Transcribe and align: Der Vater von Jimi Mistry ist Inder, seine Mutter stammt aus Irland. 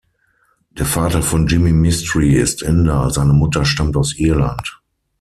Der 0.71 0.87
Vater 0.87 1.21
von 1.21 1.45
Jimi 1.45 1.73
Mistry 1.73 2.33
ist 2.33 2.63
Inder, 2.63 3.11
seine 3.11 3.33
Mutter 3.33 3.65
stammt 3.65 3.95
aus 3.95 4.17
Irland. 4.17 4.81